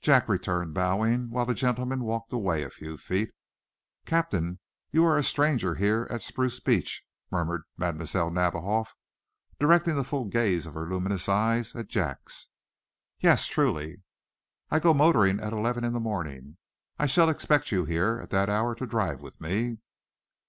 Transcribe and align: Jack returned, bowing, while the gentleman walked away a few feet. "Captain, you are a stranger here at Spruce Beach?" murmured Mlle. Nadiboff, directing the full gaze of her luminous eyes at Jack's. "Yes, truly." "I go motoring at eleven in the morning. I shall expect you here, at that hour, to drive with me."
Jack 0.00 0.28
returned, 0.28 0.74
bowing, 0.74 1.30
while 1.30 1.46
the 1.46 1.54
gentleman 1.54 2.02
walked 2.02 2.32
away 2.32 2.64
a 2.64 2.70
few 2.70 2.98
feet. 2.98 3.30
"Captain, 4.04 4.58
you 4.90 5.04
are 5.04 5.16
a 5.16 5.22
stranger 5.22 5.76
here 5.76 6.08
at 6.10 6.22
Spruce 6.22 6.58
Beach?" 6.58 7.04
murmured 7.30 7.62
Mlle. 7.76 7.94
Nadiboff, 8.30 8.96
directing 9.60 9.94
the 9.94 10.02
full 10.02 10.24
gaze 10.24 10.66
of 10.66 10.74
her 10.74 10.90
luminous 10.90 11.28
eyes 11.28 11.76
at 11.76 11.86
Jack's. 11.86 12.48
"Yes, 13.20 13.46
truly." 13.46 14.02
"I 14.72 14.80
go 14.80 14.92
motoring 14.92 15.38
at 15.38 15.52
eleven 15.52 15.84
in 15.84 15.92
the 15.92 16.00
morning. 16.00 16.56
I 16.98 17.06
shall 17.06 17.30
expect 17.30 17.70
you 17.70 17.84
here, 17.84 18.18
at 18.20 18.30
that 18.30 18.50
hour, 18.50 18.74
to 18.74 18.86
drive 18.88 19.20
with 19.20 19.40
me." 19.40 19.78